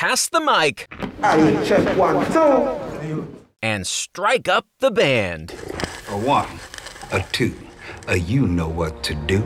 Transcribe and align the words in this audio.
pass 0.00 0.30
the 0.30 0.40
mic. 0.40 0.90
I 1.22 1.62
check 1.62 1.94
one, 1.94 2.24
two. 2.32 3.36
And 3.60 3.86
strike 3.86 4.48
up 4.48 4.64
the 4.78 4.90
band. 4.90 5.54
A 6.08 6.16
one, 6.16 6.48
a 7.12 7.22
two, 7.32 7.54
a 8.08 8.16
you 8.16 8.46
know 8.46 8.66
what 8.66 9.04
to 9.04 9.14
do. 9.14 9.42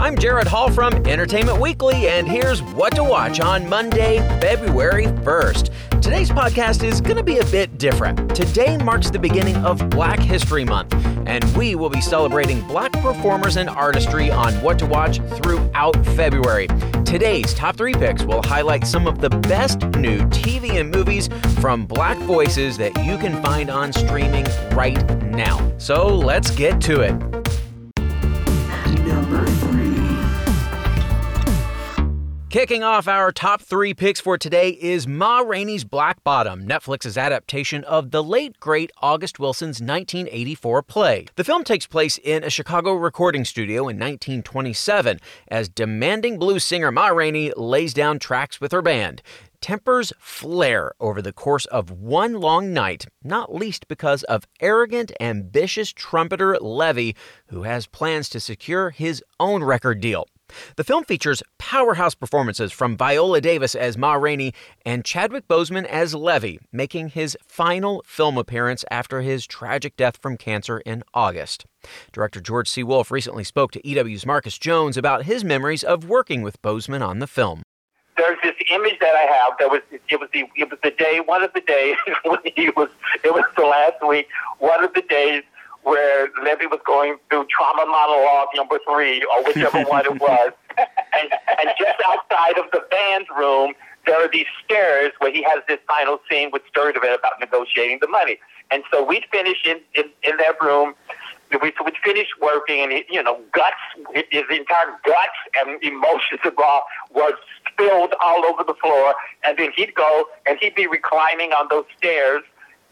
I'm 0.00 0.18
Jared 0.18 0.48
Hall 0.48 0.68
from 0.68 0.94
Entertainment 1.06 1.60
Weekly, 1.60 2.08
and 2.08 2.26
here's 2.26 2.60
what 2.60 2.96
to 2.96 3.04
watch 3.04 3.38
on 3.38 3.68
Monday, 3.68 4.18
February 4.40 5.04
1st. 5.06 6.00
Today's 6.02 6.30
podcast 6.30 6.82
is 6.82 7.00
going 7.00 7.16
to 7.16 7.22
be 7.22 7.38
a 7.38 7.44
bit 7.46 7.78
different. 7.78 8.34
Today 8.34 8.76
marks 8.78 9.10
the 9.10 9.20
beginning 9.20 9.56
of 9.58 9.88
Black 9.90 10.18
History 10.18 10.64
Month, 10.64 10.92
and 11.34 11.56
we 11.56 11.74
will 11.74 11.90
be 11.90 12.00
celebrating 12.00 12.60
black 12.68 12.92
performers 12.92 13.56
and 13.56 13.68
artistry 13.68 14.30
on 14.30 14.54
what 14.62 14.78
to 14.78 14.86
watch 14.86 15.18
throughout 15.42 15.96
February. 16.14 16.68
Today's 17.04 17.52
top 17.54 17.76
three 17.76 17.92
picks 17.92 18.22
will 18.22 18.40
highlight 18.44 18.86
some 18.86 19.08
of 19.08 19.18
the 19.20 19.30
best 19.30 19.80
new 19.96 20.20
TV 20.28 20.78
and 20.78 20.92
movies 20.92 21.28
from 21.60 21.86
black 21.86 22.16
voices 22.18 22.78
that 22.78 22.96
you 23.04 23.18
can 23.18 23.42
find 23.42 23.68
on 23.68 23.92
streaming 23.92 24.46
right 24.76 25.04
now. 25.24 25.72
So 25.76 26.06
let's 26.06 26.52
get 26.52 26.80
to 26.82 27.00
it. 27.00 27.43
Kicking 32.54 32.84
off 32.84 33.08
our 33.08 33.32
top 33.32 33.62
three 33.62 33.94
picks 33.94 34.20
for 34.20 34.38
today 34.38 34.78
is 34.80 35.08
Ma 35.08 35.40
Rainey's 35.40 35.82
Black 35.82 36.22
Bottom, 36.22 36.64
Netflix's 36.68 37.18
adaptation 37.18 37.82
of 37.82 38.12
the 38.12 38.22
late 38.22 38.60
great 38.60 38.92
August 39.02 39.40
Wilson's 39.40 39.80
1984 39.80 40.84
play. 40.84 41.26
The 41.34 41.42
film 41.42 41.64
takes 41.64 41.88
place 41.88 42.16
in 42.16 42.44
a 42.44 42.50
Chicago 42.50 42.94
recording 42.94 43.44
studio 43.44 43.88
in 43.88 43.98
1927 43.98 45.18
as 45.48 45.68
demanding 45.68 46.38
blues 46.38 46.62
singer 46.62 46.92
Ma 46.92 47.08
Rainey 47.08 47.50
lays 47.56 47.92
down 47.92 48.20
tracks 48.20 48.60
with 48.60 48.70
her 48.70 48.82
band. 48.82 49.20
Tempers 49.60 50.12
flare 50.20 50.92
over 51.00 51.20
the 51.20 51.32
course 51.32 51.66
of 51.66 51.90
one 51.90 52.34
long 52.34 52.72
night, 52.72 53.06
not 53.24 53.52
least 53.52 53.88
because 53.88 54.22
of 54.24 54.46
arrogant, 54.60 55.10
ambitious 55.18 55.92
trumpeter 55.92 56.56
Levee, 56.60 57.16
who 57.48 57.64
has 57.64 57.88
plans 57.88 58.28
to 58.28 58.38
secure 58.38 58.90
his 58.90 59.24
own 59.40 59.64
record 59.64 60.00
deal. 60.00 60.28
The 60.76 60.84
film 60.84 61.04
features 61.04 61.42
powerhouse 61.58 62.14
performances 62.14 62.72
from 62.72 62.96
Viola 62.96 63.40
Davis 63.40 63.74
as 63.74 63.98
Ma 63.98 64.14
Rainey 64.14 64.52
and 64.84 65.04
Chadwick 65.04 65.48
Boseman 65.48 65.84
as 65.86 66.14
Levee, 66.14 66.58
making 66.72 67.08
his 67.08 67.36
final 67.46 68.02
film 68.06 68.38
appearance 68.38 68.84
after 68.90 69.20
his 69.20 69.46
tragic 69.46 69.96
death 69.96 70.16
from 70.16 70.36
cancer 70.36 70.78
in 70.80 71.02
August. 71.12 71.66
Director 72.12 72.40
George 72.40 72.68
C. 72.68 72.82
Wolfe 72.82 73.10
recently 73.10 73.44
spoke 73.44 73.72
to 73.72 73.88
EW's 73.88 74.26
Marcus 74.26 74.58
Jones 74.58 74.96
about 74.96 75.24
his 75.24 75.44
memories 75.44 75.82
of 75.82 76.08
working 76.08 76.42
with 76.42 76.60
Boseman 76.62 77.06
on 77.06 77.18
the 77.18 77.26
film. 77.26 77.62
There's 78.16 78.38
this 78.42 78.54
image 78.70 78.98
that 79.00 79.14
I 79.14 79.32
have 79.32 79.58
that 79.58 79.70
was 79.70 79.80
it 80.08 80.20
was 80.20 80.28
the 80.32 80.44
it 80.56 80.70
was 80.70 80.78
the 80.82 80.92
day 80.92 81.20
one 81.24 81.42
of 81.42 81.52
the 81.52 81.60
days 81.62 81.96
when 82.24 82.38
he 82.54 82.70
was 82.70 82.88
it 83.24 83.34
was 83.34 83.44
the 83.56 83.64
last 83.64 84.06
week 84.06 84.28
one 84.58 84.84
of 84.84 84.94
the 84.94 85.02
days 85.02 85.42
where 85.84 86.28
Levee 86.42 86.66
was 86.66 86.80
going 86.84 87.16
through 87.30 87.46
trauma 87.50 87.86
monologue 87.86 88.48
number 88.56 88.78
three, 88.88 89.22
or 89.24 89.44
whichever 89.44 89.82
one 89.88 90.04
it 90.04 90.20
was. 90.20 90.52
And, 90.76 91.30
and 91.60 91.68
just 91.78 92.00
outside 92.08 92.58
of 92.58 92.70
the 92.72 92.82
band's 92.90 93.28
room, 93.38 93.74
there 94.06 94.16
are 94.16 94.28
these 94.30 94.46
stairs 94.64 95.12
where 95.18 95.32
he 95.32 95.42
has 95.42 95.62
this 95.68 95.78
final 95.86 96.18
scene 96.30 96.50
with 96.52 96.62
Sturdivant 96.74 97.18
about 97.18 97.38
negotiating 97.40 97.98
the 98.00 98.08
money. 98.08 98.38
And 98.70 98.82
so 98.90 99.04
we'd 99.04 99.24
finish 99.30 99.58
in, 99.64 99.80
in, 99.94 100.04
in 100.22 100.36
that 100.38 100.60
room. 100.60 100.94
We 101.50 101.72
would 101.80 101.94
finish 102.02 102.26
working, 102.40 102.80
and 102.82 102.92
it, 102.92 103.06
you 103.08 103.22
know, 103.22 103.38
guts, 103.52 104.26
his 104.30 104.42
entire 104.50 104.98
guts 105.04 105.38
and 105.56 105.82
emotions 105.84 106.40
of 106.44 106.54
raw 106.58 106.80
was 107.12 107.34
spilled 107.70 108.14
all 108.24 108.44
over 108.44 108.64
the 108.64 108.74
floor. 108.74 109.14
And 109.46 109.56
then 109.58 109.68
he'd 109.76 109.94
go 109.94 110.24
and 110.46 110.58
he'd 110.60 110.74
be 110.74 110.86
reclining 110.86 111.52
on 111.52 111.68
those 111.70 111.84
stairs, 111.96 112.42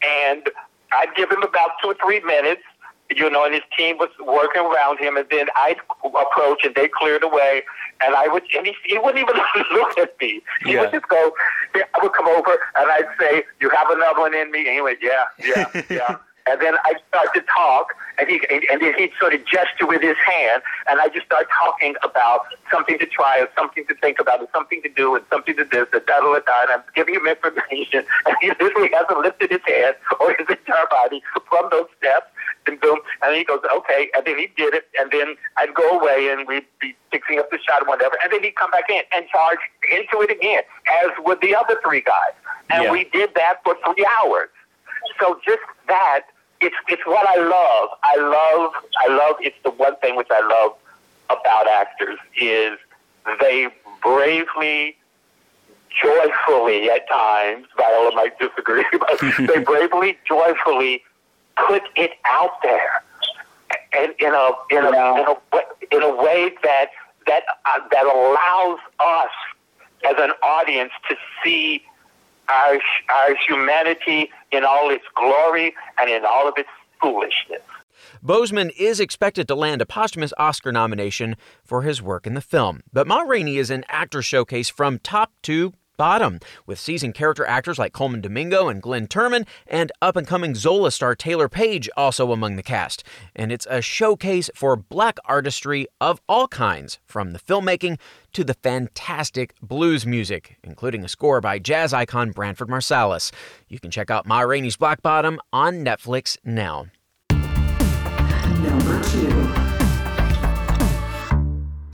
and 0.03 0.49
I'd 0.93 1.15
give 1.17 1.31
him 1.31 1.43
about 1.43 1.71
two 1.83 1.89
or 1.89 1.95
three 1.95 2.21
minutes, 2.21 2.63
you 3.19 3.31
know, 3.31 3.45
and 3.45 3.55
his 3.55 3.63
team 3.77 3.99
was 3.99 4.11
working 4.25 4.63
around 4.63 4.99
him, 4.99 5.17
and 5.17 5.27
then 5.31 5.47
I'd 5.57 5.77
approach, 6.05 6.65
and 6.65 6.75
they 6.75 6.89
cleared 6.89 7.23
away, 7.23 7.63
and 8.05 8.15
I 8.15 8.29
would, 8.29 8.43
and 8.57 8.67
he, 8.67 8.75
he 8.85 8.99
wouldn't 8.99 9.19
even 9.23 9.37
look 9.73 9.99
at 9.99 10.15
me. 10.21 10.43
He 10.65 10.73
Yeah. 10.75 10.81
would 10.83 10.93
just 10.93 11.09
go. 11.09 11.33
I 11.75 12.03
would 12.03 12.13
come 12.13 12.29
over, 12.29 12.59
and 12.77 12.91
I'd 12.91 13.09
say, 13.19 13.45
"You 13.61 13.71
have 13.71 13.91
another 13.91 14.21
one 14.21 14.35
in 14.35 14.51
me," 14.51 14.61
and 14.67 14.75
he 14.75 14.81
went, 14.83 14.99
"Yeah, 15.03 15.25
yeah, 15.39 15.83
yeah." 15.91 16.17
And 16.45 16.61
then 16.61 16.75
I'd 16.85 16.99
start 17.09 17.29
to 17.35 17.41
talk, 17.43 17.95
and 18.19 18.29
he 18.29 18.41
and, 18.51 18.65
and 18.71 18.83
then 18.83 18.95
he'd 18.99 19.13
sort 19.21 19.33
of 19.33 19.45
gesture 19.47 19.87
with 19.87 20.03
his 20.03 20.17
hand, 20.27 20.61
and 20.91 21.01
I 21.01 21.09
just 21.09 21.25
start 21.27 21.47
talking 21.57 21.95
about 22.03 22.41
something 22.71 22.99
to 22.99 23.07
try, 23.07 23.39
or 23.39 23.49
something 23.57 23.87
to 23.87 23.95
think 23.95 24.19
about, 24.19 24.41
or 24.41 24.49
something 24.53 24.83
to 24.83 24.89
do, 24.89 25.15
and 25.15 25.25
something 25.31 25.55
to 25.57 25.65
this, 25.65 25.87
and 25.93 26.05
da 26.05 26.19
da 26.21 26.33
da 26.35 26.41
da. 26.41 26.53
And 26.63 26.71
I'm 26.73 26.83
giving 26.97 27.15
him 27.15 27.27
information, 27.29 28.05
and 28.27 28.37
he 28.41 28.49
literally 28.61 28.91
hasn't 28.93 29.21
lifted 29.21 29.51
his 29.53 29.61
head 29.67 29.95
or 30.21 30.35
his 30.37 30.49
entire 30.49 30.87
body 30.91 31.23
from 31.49 31.69
those 31.71 31.87
steps. 31.99 32.27
And 32.67 32.81
boom, 32.81 32.99
and 33.23 33.37
he 33.37 33.45
goes, 33.45 33.61
okay, 33.77 34.09
and 34.17 34.25
then 34.27 34.39
he 34.39 34.49
did 34.57 34.75
it, 34.75 34.85
and 34.99 35.11
then 35.11 35.37
I'd 35.57 35.75
go 35.75 35.99
away, 36.01 36.29
and 36.31 36.47
we'd 36.47 36.65
be 36.81 36.95
fixing 37.11 37.39
up 37.39 37.51
the 37.51 37.59
shot 37.59 37.81
and 37.81 37.89
whatever, 37.89 38.17
and 38.23 38.33
then 38.33 38.43
he'd 38.43 38.57
come 38.57 38.71
back 38.71 38.89
in 38.91 39.03
and 39.15 39.27
charge 39.29 39.59
into 39.91 40.21
it 40.23 40.31
again, 40.31 40.63
as 41.05 41.11
with 41.25 41.41
the 41.41 41.55
other 41.55 41.79
three 41.85 42.01
guys, 42.01 42.33
and 42.71 42.85
Yeah. 42.85 42.91
we 42.93 43.05
did 43.05 43.35
that 43.35 43.63
for 43.65 43.77
three 43.85 44.07
hours. 44.19 44.49
So 45.21 45.41
just 45.47 45.63
that, 45.89 46.23
it's 46.61 46.77
it's 46.89 47.05
what 47.07 47.29
I 47.29 47.37
love. 47.43 47.89
I 48.05 48.17
love 48.17 48.73
I 49.05 49.09
love 49.13 49.37
it's 49.41 49.57
the 49.65 49.71
one 49.71 49.97
thing 49.97 50.15
which 50.17 50.29
I 50.31 50.41
love 50.41 50.77
about 51.29 51.67
actors 51.67 52.19
is 52.37 52.79
they 53.41 53.69
bravely, 54.03 54.97
joyfully 56.03 56.91
at 56.91 57.09
times, 57.09 57.67
Viola 57.77 58.15
might 58.15 58.39
disagree, 58.39 58.85
but 58.93 59.21
they 59.39 59.59
bravely, 59.65 60.19
joyfully 60.27 61.03
put 61.57 61.83
it 61.97 62.13
out 62.27 62.63
there. 62.63 63.03
And 63.95 64.15
in 64.19 64.35
a 64.35 64.51
in 64.71 64.85
a, 64.85 64.89
in 64.89 65.27
a 65.27 65.37
in 65.93 66.03
a 66.03 66.23
way 66.23 66.53
that 66.63 66.91
that 67.27 67.43
uh, 67.67 67.81
that 67.91 68.05
allows 68.05 68.79
us 69.01 69.31
as 70.05 70.15
an 70.19 70.33
audience 70.43 70.93
to 71.09 71.17
see 71.45 71.83
our 72.49 72.79
our 73.11 73.37
humanity 73.47 74.31
in 74.51 74.65
all 74.65 74.91
its 74.91 75.05
glory 75.15 75.75
and 75.99 76.11
in 76.11 76.25
all 76.25 76.49
of 76.49 76.55
its 76.57 76.69
foolishness. 77.01 77.63
Boseman 78.25 78.73
is 78.79 79.01
expected 79.01 79.47
to 79.49 79.55
land 79.55 79.81
a 79.81 79.87
posthumous 79.87 80.33
Oscar 80.39 80.73
nomination 80.73 81.37
for 81.65 81.83
his 81.83 82.03
work 82.03 82.27
in 82.27 82.35
the 82.35 82.41
film, 82.41 82.81
but 82.93 83.07
Ma 83.07 83.21
Rainey 83.21 83.59
is 83.59 83.71
an 83.71 83.85
actor 83.89 84.23
showcase 84.23 84.69
from 84.69 84.99
top 84.99 85.33
to 85.43 85.73
bottom, 86.03 86.41
with 86.67 86.81
seasoned 86.81 87.15
character 87.15 87.47
actors 87.47 87.79
like 87.79 87.93
Colman 87.93 88.21
Domingo 88.21 88.67
and 88.67 88.83
Glenn 88.83 89.07
Turman, 89.07 89.47
and 89.69 89.93
up 90.03 90.17
and 90.17 90.27
coming 90.27 90.53
Zola 90.53 90.91
star 90.91 91.15
Taylour 91.15 91.49
Paige 91.49 91.89
also 91.97 92.33
among 92.33 92.57
the 92.57 92.63
cast. 92.65 93.05
And 93.37 93.53
it's 93.53 93.69
a 93.71 93.81
showcase 93.81 94.51
for 94.53 94.75
black 94.75 95.19
artistry 95.27 95.87
of 96.01 96.21
all 96.29 96.49
kinds, 96.49 96.99
from 97.05 97.33
the 97.33 97.39
filmmaking 97.39 98.01
to 98.33 98.43
the 98.43 98.55
fantastic 98.55 99.55
blues 99.63 100.05
music, 100.05 100.57
including 100.65 101.05
a 101.05 101.09
score 101.09 101.41
by 101.41 101.61
jazz 101.61 101.93
icon 101.93 102.33
Branford 102.33 102.67
Marsalis. 102.67 103.31
You 103.69 103.79
can 103.79 103.93
check 103.93 104.11
out 104.11 104.27
Ma 104.27 104.41
Rainey's 104.41 104.77
Black 104.77 105.03
Bottom 105.03 105.39
on 105.53 105.85
Netflix 105.85 106.37
now. 106.45 106.87
Number 107.31 109.01
two. 109.05 109.62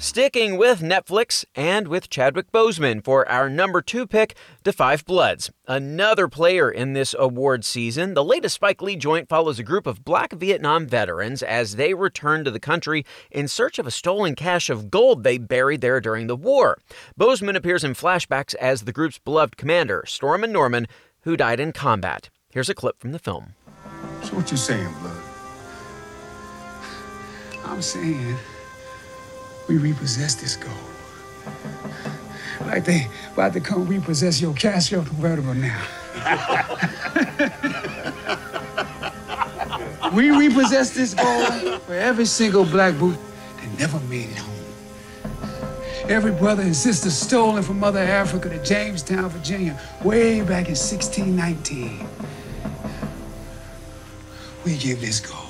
Sticking 0.01 0.57
with 0.57 0.81
Netflix 0.81 1.45
and 1.57 1.89
with 1.89 2.09
Chadwick 2.09 2.53
Boseman 2.53 3.03
for 3.03 3.29
our 3.29 3.51
number 3.51 3.83
two 3.83 4.07
pick, 4.07 4.37
The 4.63 4.73
Five 4.73 5.05
Bloods. 5.05 5.51
Another 5.67 6.29
player 6.29 6.71
in 6.71 6.93
this 6.93 7.17
award 7.19 7.65
season, 7.65 8.15
the 8.15 8.23
latest 8.23 8.55
Spike 8.55 8.81
Lee 8.81 8.95
joint 8.95 9.29
follows 9.29 9.59
a 9.59 9.65
group 9.65 9.89
of 9.89 10.05
black 10.05 10.33
Vietnam 10.35 10.87
veterans 10.87 11.43
as 11.43 11.75
they 11.75 11.95
return 11.95 12.45
to 12.45 12.53
the 12.53 12.61
country 12.61 13.05
in 13.33 13.49
search 13.49 13.81
of 13.81 13.89
a 13.89 13.91
stolen 13.91 14.37
cache 14.37 14.71
of 14.71 14.89
gold 14.89 15.25
they 15.25 15.37
buried 15.37 15.81
there 15.81 16.01
during 16.01 16.29
the 16.29 16.37
war. 16.37 16.79
Boseman 17.19 17.57
appears 17.57 17.83
in 17.83 17.95
flashbacks 17.95 18.55
as 18.55 18.83
the 18.83 18.93
group's 18.93 19.19
beloved 19.19 19.57
commander, 19.57 20.05
Stormin 20.07 20.53
Norman, 20.53 20.87
who 21.23 21.37
died 21.37 21.59
in 21.59 21.73
combat. 21.73 22.31
Here's 22.51 22.69
a 22.69 22.75
clip 22.75 23.01
from 23.01 23.11
the 23.11 23.19
film. 23.19 23.55
So 24.23 24.37
what 24.37 24.49
you 24.49 24.57
saying, 24.57 24.95
blood? 25.01 25.23
I'm 27.65 27.83
saying 27.83 28.37
we 29.69 29.77
repossess 29.77 30.35
this 30.35 30.57
gold. 30.57 30.75
Like 32.67 32.85
they 32.85 33.07
about 33.33 33.53
to 33.53 33.61
come 33.61 33.87
repossess 33.87 34.41
your 34.41 34.55
Casio 34.55 35.07
convertible 35.07 35.55
now. 35.55 35.81
we 40.15 40.31
repossess 40.31 40.91
this 40.91 41.15
gold 41.15 41.81
for 41.83 41.95
every 41.95 42.25
single 42.25 42.65
black 42.65 42.99
boot 42.99 43.17
that 43.57 43.79
never 43.79 44.01
made 44.01 44.31
it 44.31 44.39
home. 44.39 44.55
Every 46.09 46.33
brother 46.33 46.63
and 46.63 46.75
sister 46.75 47.11
stolen 47.11 47.63
from 47.63 47.79
Mother 47.79 48.01
Africa 48.01 48.49
to 48.49 48.65
Jamestown, 48.65 49.29
Virginia, 49.29 49.79
way 50.03 50.41
back 50.41 50.69
in 50.69 50.75
1619. 50.75 52.09
We 54.65 54.79
give 54.79 55.03
this 55.03 55.21
gold. 55.21 55.48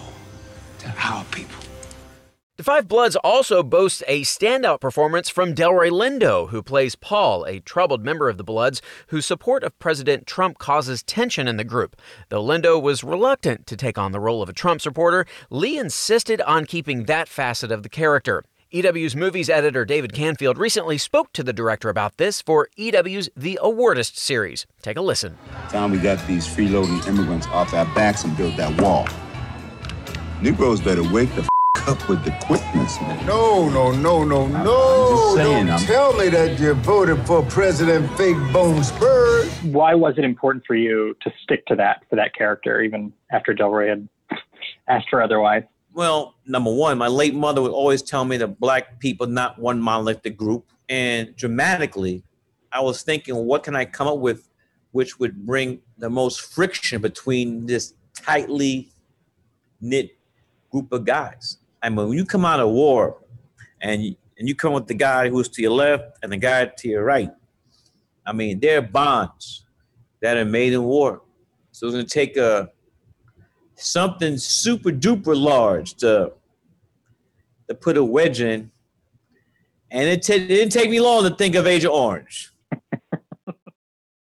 The 2.59 2.65
Five 2.65 2.89
Bloods 2.89 3.15
also 3.15 3.63
boasts 3.63 4.03
a 4.09 4.23
standout 4.23 4.81
performance 4.81 5.29
from 5.29 5.55
Delroy 5.55 5.91
Lindo, 5.91 6.49
who 6.49 6.61
plays 6.61 6.97
Paul, 6.97 7.45
a 7.45 7.61
troubled 7.61 8.05
member 8.05 8.29
of 8.29 8.37
the 8.37 8.43
Bloods 8.43 8.83
whose 9.07 9.27
support 9.27 9.63
of 9.63 9.79
President 9.79 10.27
Trump 10.27 10.59
causes 10.59 11.05
tension 11.05 11.47
in 11.47 11.57
the 11.57 11.63
group. 11.63 11.95
Though 12.31 12.43
Lindo 12.43 12.83
was 12.83 13.05
reluctant 13.05 13.69
to 13.69 13.77
take 13.77 13.97
on 13.97 14.11
the 14.11 14.19
role 14.19 14.43
of 14.43 14.49
a 14.49 14.53
Trump 14.53 14.81
supporter, 14.81 15.25
Lee 15.51 15.79
insisted 15.79 16.41
on 16.41 16.67
keeping 16.67 17.05
that 17.05 17.29
facet 17.29 17.71
of 17.71 17.85
the 17.85 17.89
character. 17.89 18.43
EW's 18.73 19.15
movies 19.15 19.49
editor 19.49 19.85
David 19.85 20.13
Canfield 20.13 20.59
recently 20.59 20.99
spoke 20.99 21.33
to 21.35 21.45
the 21.45 21.53
director 21.53 21.89
about 21.89 22.17
this 22.17 22.43
for 22.43 22.69
EW's 22.77 23.31
The 23.37 23.61
Awardist 23.63 24.17
series. 24.17 24.67
Take 24.83 24.97
a 24.97 25.01
listen. 25.01 25.39
Time 25.69 25.93
we 25.93 25.99
got 25.99 26.27
these 26.27 26.49
freeloading 26.49 27.07
immigrants 27.07 27.47
off 27.47 27.73
our 27.73 27.87
backs 27.95 28.25
and 28.25 28.37
built 28.37 28.57
that 28.57 28.81
wall. 28.81 29.07
Negroes 30.43 30.81
better 30.81 31.09
wake 31.09 31.33
the 31.37 31.43
f- 31.43 31.49
up 31.88 32.06
with 32.08 32.23
the 32.25 32.31
quickness, 32.43 33.00
man. 33.00 33.25
No, 33.26 33.69
no, 33.70 33.90
no, 33.90 34.23
no, 34.23 34.44
I'm 34.44 34.52
no. 34.64 35.08
just 35.11 35.35
saying, 35.37 35.67
Don't 35.67 35.76
I'm- 35.76 35.87
tell 35.87 36.12
me 36.19 36.29
that 36.29 36.61
you 36.61 36.75
voted 36.75 37.19
for 37.26 37.43
President 37.44 38.11
Fake 38.17 38.37
Bone 38.52 38.85
Spurs. 38.85 39.50
Why 39.62 39.94
was 39.94 40.19
it 40.19 40.25
important 40.25 40.64
for 40.67 40.75
you 40.76 41.17
to 41.23 41.32
stick 41.43 41.64
to 41.67 41.76
that 41.76 42.02
for 42.11 42.17
that 42.17 42.35
character, 42.35 42.82
even 42.82 43.12
after 43.32 43.55
Delroy 43.55 43.88
had 43.88 44.08
asked 44.87 45.06
her 45.11 45.23
otherwise? 45.23 45.62
Well, 45.94 46.35
number 46.46 46.73
one, 46.73 46.99
my 46.99 47.08
late 47.08 47.35
mother 47.35 47.62
would 47.62 47.73
always 47.73 48.02
tell 48.02 48.25
me 48.25 48.37
that 48.37 48.61
black 48.61 49.00
people 49.00 49.26
not 49.26 49.58
one 49.58 49.81
monolithic 49.81 50.37
group. 50.37 50.67
And 50.90 51.35
dramatically, 51.37 52.23
I 52.70 52.81
was 52.82 53.02
thinking, 53.02 53.35
what 53.35 53.62
can 53.62 53.75
I 53.75 53.85
come 53.87 54.06
up 54.06 54.19
with 54.19 54.49
which 54.93 55.19
would 55.19 55.46
bring 55.46 55.81
the 55.96 56.11
most 56.11 56.40
friction 56.40 57.00
between 57.00 57.67
this 57.67 57.94
tightly 58.14 58.93
knit 59.81 60.17
group 60.70 60.93
of 60.93 61.05
guys? 61.05 61.58
I 61.83 61.89
mean, 61.89 62.09
when 62.09 62.19
you 62.19 62.25
come 62.25 62.45
out 62.45 62.61
of 62.61 62.71
war 62.71 63.19
and 63.81 64.05
you, 64.05 64.17
and 64.39 64.49
you 64.49 64.55
come 64.55 64.73
with 64.73 64.87
the 64.87 64.95
guy 64.95 65.29
who's 65.29 65.49
to 65.51 65.63
your 65.63 65.73
left 65.73 66.19
and 66.23 66.31
the 66.31 66.37
guy 66.37 66.67
to 66.67 66.89
your 66.89 67.05
right, 67.05 67.31
I 68.27 68.33
mean, 68.33 68.61
there 68.61 68.79
are 68.79 68.83
bonds 68.83 69.65
that 70.21 70.37
are 70.37 70.45
made 70.45 70.73
in 70.73 70.85
war. 70.85 71.23
So 71.73 71.87
it's 71.87 71.95
going 71.95 72.07
to 72.07 72.11
take 72.11 72.37
a 72.37 72.71
something 73.77 74.37
super 74.37 74.91
duper 74.91 75.37
large 75.37 75.95
to 75.95 76.33
to 77.69 77.75
put 77.75 77.97
a 77.97 78.05
wedge 78.05 78.41
in. 78.41 78.71
And 79.91 80.09
it, 80.09 80.23
t- 80.23 80.35
it 80.35 80.49
didn't 80.49 80.73
take 80.73 80.91
me 80.91 81.01
long 81.01 81.23
to 81.25 81.35
think 81.35 81.55
of 81.55 81.67
Agent 81.67 81.93
Orange. 81.93 82.53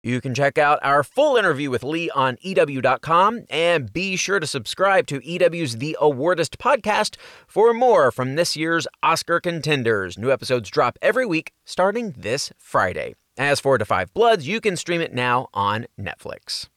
You 0.05 0.19
can 0.19 0.33
check 0.33 0.57
out 0.57 0.79
our 0.83 1.01
full 1.01 1.37
interview 1.37 1.69
with 1.69 1.81
Lee 1.81 2.09
on 2.09 2.37
EW.com 2.41 3.45
and 3.49 3.93
be 3.93 4.17
sure 4.17 4.41
to 4.41 4.45
subscribe 4.45 5.07
to 5.07 5.25
EW's 5.25 5.77
The 5.77 5.95
Awardist 6.01 6.57
podcast 6.57 7.15
for 7.47 7.73
more 7.73 8.11
from 8.11 8.35
this 8.35 8.57
year's 8.57 8.85
Oscar 9.01 9.39
contenders. 9.39 10.17
New 10.17 10.29
episodes 10.29 10.69
drop 10.69 10.99
every 11.01 11.25
week 11.25 11.53
starting 11.63 12.13
this 12.17 12.51
Friday. 12.57 13.15
As 13.37 13.61
for 13.61 13.77
Da 13.77 13.85
Five 13.85 14.13
Bloods, 14.13 14.45
you 14.45 14.59
can 14.59 14.75
stream 14.75 14.99
it 14.99 15.13
now 15.13 15.47
on 15.53 15.87
Netflix. 15.97 16.67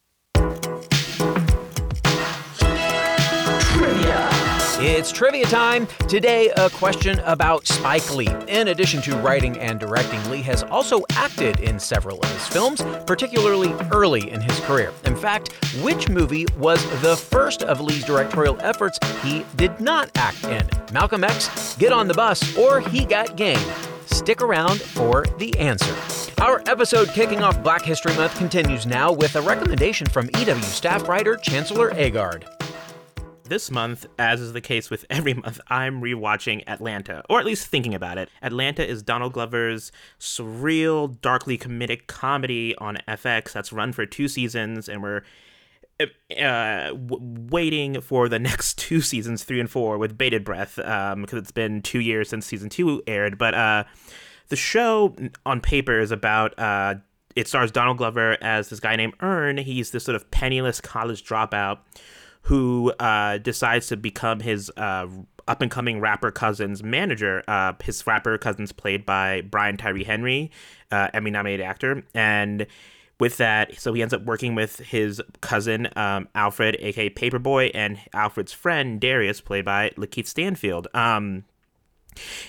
It's 4.78 5.10
trivia 5.10 5.46
time. 5.46 5.86
Today, 6.06 6.50
a 6.50 6.68
question 6.68 7.18
about 7.20 7.66
Spike 7.66 8.14
Lee. 8.14 8.28
In 8.46 8.68
addition 8.68 9.00
to 9.02 9.16
writing 9.16 9.58
and 9.58 9.80
directing, 9.80 10.22
Lee 10.30 10.42
has 10.42 10.64
also 10.64 11.02
acted 11.12 11.60
in 11.60 11.80
several 11.80 12.20
of 12.20 12.30
his 12.30 12.46
films, 12.48 12.82
particularly 13.06 13.72
early 13.90 14.30
in 14.30 14.42
his 14.42 14.60
career. 14.60 14.92
In 15.06 15.16
fact, 15.16 15.54
which 15.82 16.10
movie 16.10 16.44
was 16.58 16.84
the 17.00 17.16
first 17.16 17.62
of 17.62 17.80
Lee's 17.80 18.04
directorial 18.04 18.58
efforts 18.60 18.98
he 19.22 19.46
did 19.56 19.80
not 19.80 20.10
act 20.14 20.44
in? 20.44 20.68
Malcolm 20.92 21.24
X, 21.24 21.74
Get 21.76 21.90
on 21.90 22.06
the 22.06 22.14
Bus, 22.14 22.54
or 22.58 22.80
He 22.80 23.06
Got 23.06 23.34
Game? 23.34 23.58
Stick 24.04 24.42
around 24.42 24.82
for 24.82 25.24
the 25.38 25.58
answer. 25.58 25.96
Our 26.42 26.62
episode 26.66 27.08
kicking 27.08 27.42
off 27.42 27.62
Black 27.62 27.82
History 27.82 28.14
Month 28.14 28.36
continues 28.36 28.84
now 28.84 29.10
with 29.10 29.36
a 29.36 29.40
recommendation 29.40 30.06
from 30.06 30.28
EW 30.38 30.60
staff 30.60 31.08
writer 31.08 31.36
Chancellor 31.36 31.92
Agard. 31.92 32.44
This 33.48 33.70
month, 33.70 34.06
as 34.18 34.40
is 34.40 34.52
the 34.52 34.60
case 34.60 34.90
with 34.90 35.04
every 35.10 35.34
month, 35.34 35.60
I'm 35.68 36.00
rewatching 36.00 36.64
Atlanta, 36.66 37.22
or 37.30 37.38
at 37.38 37.46
least 37.46 37.68
thinking 37.68 37.94
about 37.94 38.18
it. 38.18 38.28
Atlanta 38.42 38.86
is 38.86 39.02
Donald 39.02 39.34
Glover's 39.34 39.92
surreal, 40.18 41.20
darkly 41.20 41.56
comedic 41.56 42.08
comedy 42.08 42.74
on 42.76 42.98
FX 43.06 43.52
that's 43.52 43.72
run 43.72 43.92
for 43.92 44.04
two 44.04 44.26
seasons, 44.26 44.88
and 44.88 45.02
we're 45.02 45.22
uh, 46.00 46.88
w- 46.88 47.46
waiting 47.50 48.00
for 48.00 48.28
the 48.28 48.38
next 48.40 48.78
two 48.78 49.00
seasons, 49.00 49.44
three 49.44 49.60
and 49.60 49.70
four, 49.70 49.96
with 49.96 50.18
bated 50.18 50.44
breath, 50.44 50.76
because 50.76 51.34
it's 51.34 51.52
been 51.52 51.82
two 51.82 52.00
years 52.00 52.28
since 52.28 52.46
season 52.46 52.68
two 52.68 53.02
aired. 53.06 53.38
But 53.38 53.54
uh, 53.54 53.84
the 54.48 54.56
show 54.56 55.14
on 55.44 55.60
paper 55.60 56.00
is 56.00 56.10
about. 56.10 56.58
Uh, 56.58 56.96
it 57.36 57.46
stars 57.46 57.70
Donald 57.70 57.98
Glover 57.98 58.38
as 58.40 58.70
this 58.70 58.80
guy 58.80 58.96
named 58.96 59.12
Earn. 59.20 59.58
He's 59.58 59.90
this 59.90 60.04
sort 60.04 60.16
of 60.16 60.30
penniless 60.30 60.80
college 60.80 61.22
dropout 61.22 61.80
who 62.46 62.92
uh, 63.00 63.38
decides 63.38 63.88
to 63.88 63.96
become 63.96 64.38
his 64.38 64.70
uh, 64.76 65.08
up 65.48 65.62
and 65.62 65.70
coming 65.70 66.00
rapper 66.00 66.30
cousin's 66.30 66.80
manager. 66.80 67.42
Uh, 67.48 67.72
his 67.82 68.06
rapper 68.06 68.38
cousin's 68.38 68.70
played 68.70 69.04
by 69.04 69.40
Brian 69.40 69.76
Tyree 69.76 70.04
Henry, 70.04 70.52
uh, 70.92 71.08
Emmy 71.12 71.32
nominated 71.32 71.66
actor. 71.66 72.04
And 72.14 72.68
with 73.18 73.38
that, 73.38 73.80
so 73.80 73.92
he 73.94 74.02
ends 74.02 74.14
up 74.14 74.24
working 74.24 74.54
with 74.54 74.78
his 74.78 75.20
cousin, 75.40 75.88
um, 75.96 76.28
Alfred, 76.36 76.76
aka 76.78 77.10
Paperboy, 77.10 77.72
and 77.74 77.98
Alfred's 78.12 78.52
friend, 78.52 79.00
Darius, 79.00 79.40
played 79.40 79.64
by 79.64 79.90
Lakeith 79.96 80.28
Stanfield. 80.28 80.86
Um, 80.94 81.44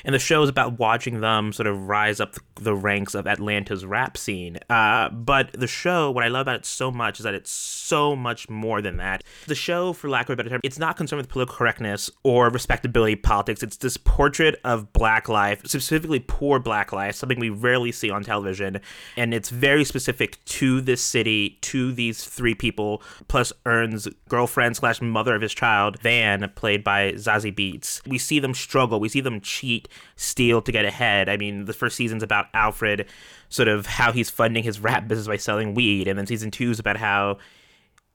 and 0.04 0.14
the 0.14 0.20
show 0.20 0.42
is 0.44 0.50
about 0.50 0.80
watching 0.80 1.22
them 1.22 1.54
sort 1.54 1.68
of 1.68 1.88
rise 1.88 2.20
up 2.20 2.36
the 2.56 2.76
ranks 2.76 3.16
of 3.16 3.28
Atlanta's 3.28 3.86
rap 3.86 4.18
scene. 4.18 4.58
Uh, 4.70 5.10
but 5.10 5.52
the 5.54 5.68
show, 5.68 6.12
what 6.12 6.24
I 6.24 6.28
love 6.28 6.42
about 6.42 6.58
it 6.58 6.66
so 6.66 6.92
much 6.92 7.20
is 7.20 7.24
that 7.24 7.34
it's 7.34 7.52
so 7.52 8.16
much 8.16 8.50
more 8.50 8.82
than 8.82 8.98
that. 8.98 9.24
The 9.48 9.56
show, 9.56 9.94
for 9.94 10.10
lack 10.10 10.28
of 10.30 10.34
a 10.34 10.36
better 10.36 10.50
term, 10.50 10.62
it's 10.64 10.80
not 10.80 10.98
concerned 10.98 11.18
with 11.18 11.30
political 11.30 11.56
correctness 11.56 12.10
or 12.24 12.50
respectability 12.50 13.16
politics. 13.16 13.64
It's 13.64 13.78
this 13.78 13.98
portrait 13.98 14.60
of 14.64 14.94
black 14.94 15.30
life, 15.30 15.60
specifically 15.66 16.20
poor 16.20 16.60
black 16.60 16.92
life, 16.92 17.16
something 17.16 17.40
we 17.40 17.50
rarely 17.50 17.92
see 17.92 18.10
on 18.10 18.24
television. 18.24 18.80
And 19.16 19.34
it's 19.34 19.50
very 19.50 19.84
specific 19.84 20.44
to 20.46 20.82
this 20.82 21.02
city, 21.02 21.58
to 21.62 21.92
these 21.92 22.24
three 22.24 22.56
people, 22.56 23.02
plus 23.28 23.54
Earn's 23.66 24.08
girlfriend 24.30 24.76
slash 24.76 25.02
mother 25.02 25.36
of 25.36 25.42
his 25.42 25.54
child, 25.54 26.00
Van, 26.00 26.52
played 26.56 26.84
by 26.84 27.14
Zazie 27.14 27.54
Beetz. 27.54 28.06
We 28.08 28.18
see 28.18 28.40
them 28.40 28.54
struggle. 28.54 29.00
We 29.00 29.10
see 29.10 29.22
them 29.22 29.42
cheat, 29.58 29.88
steal 30.16 30.62
to 30.62 30.72
get 30.72 30.86
ahead. 30.86 31.30
I 31.30 31.38
mean, 31.38 31.66
the 31.66 31.74
first 31.74 31.96
season's 31.96 32.24
about 32.24 32.48
Alfred, 32.54 33.08
sort 33.50 33.68
of 33.68 33.86
how 33.86 34.12
he's 34.12 34.30
funding 34.30 34.64
his 34.64 34.80
rap 34.80 35.08
business 35.08 35.28
by 35.28 35.38
selling 35.38 35.74
weed, 35.74 36.08
and 36.08 36.18
then 36.18 36.28
season 36.28 36.52
two 36.52 36.72
is 36.72 36.80
about 36.80 36.98
how 36.98 37.38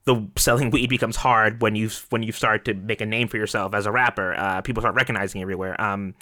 the 0.05 0.27
selling 0.37 0.71
weed 0.71 0.89
becomes 0.89 1.17
hard 1.17 1.63
when 1.63 1.77
you 1.77 1.89
when 2.11 2.23
you 2.23 2.33
start 2.33 2.65
to 2.65 2.75
make 2.75 3.01
a 3.01 3.07
name 3.07 3.29
for 3.29 3.37
yourself 3.37 3.75
as 3.75 3.87
a 3.87 3.93
rapper. 3.93 4.35
Uh, 4.35 4.61
people 4.61 4.81
start 4.81 4.95
recognizing 4.95 5.43
everywhere. 5.43 5.81
Um, 5.81 6.15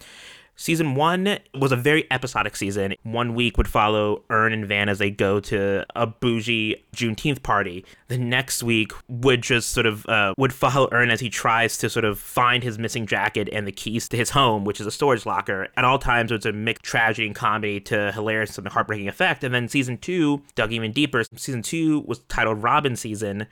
Season 0.61 0.95
one 0.95 1.39
was 1.55 1.73
a 1.73 1.77
very 1.77 2.07
episodic 2.11 2.55
season. 2.55 2.95
One 3.03 3.35
week 3.35 3.57
would 3.57 3.67
follow 3.67 4.25
Earn 4.29 4.53
and 4.53 4.67
Van 4.67 4.91
as 4.91 4.99
they 4.99 5.11
go 5.11 5.41
to 5.41 5.87
a 5.97 6.07
bougie 6.07 6.85
Juneteenth 6.95 7.43
party. 7.43 7.87
The 8.09 8.19
next 8.19 8.63
week 8.63 8.93
would 9.09 9.41
just 9.41 9.71
sort 9.71 9.87
of 9.87 10.05
uh, 10.05 10.35
would 10.37 10.53
follow 10.53 10.87
Earn 10.93 11.11
as 11.11 11.21
he 11.21 11.31
tries 11.31 11.79
to 11.79 11.89
sort 11.89 12.05
of 12.05 12.19
find 12.19 12.63
his 12.63 12.79
missing 12.79 13.07
jacket 13.07 13.49
and 13.51 13.67
the 13.67 13.73
keys 13.73 14.07
to 14.11 14.19
his 14.19 14.29
home, 14.29 14.67
which 14.67 14.83
is 14.83 14.87
a 14.87 14.91
storage 14.91 15.25
locker. 15.25 15.69
At 15.79 15.85
all 15.87 15.99
times, 15.99 16.31
it 16.31 16.35
was 16.35 16.45
a 16.45 16.53
mixed 16.53 16.85
tragedy 16.85 17.27
and 17.27 17.35
comedy 17.35 17.81
to 17.81 18.13
hilarious 18.13 18.59
and 18.59 18.69
heartbreaking 18.69 19.09
effect. 19.09 19.43
And 19.43 19.55
then 19.55 19.67
season 19.67 19.97
two 19.97 20.43
dug 20.57 20.73
even 20.73 20.93
deeper. 20.93 21.25
Season 21.37 21.63
two 21.63 22.01
was 22.01 22.19
titled 22.29 22.63
Robbin' 22.63 22.97
Season 22.97 23.47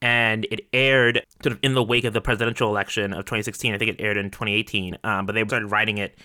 and 0.00 0.46
it 0.50 0.66
aired 0.72 1.24
sort 1.42 1.52
of 1.52 1.58
in 1.62 1.74
the 1.74 1.82
wake 1.82 2.04
of 2.04 2.12
the 2.12 2.20
presidential 2.20 2.68
election 2.68 3.12
of 3.12 3.24
2016. 3.24 3.72
I 3.74 3.78
think 3.78 3.90
it 3.92 4.02
aired 4.02 4.16
in 4.16 4.30
2018, 4.30 4.98
um, 5.04 5.26
but 5.26 5.32
they 5.32 5.44
started 5.44 5.70
writing 5.70 5.98
it 5.98 6.18